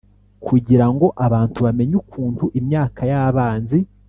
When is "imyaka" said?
2.59-3.01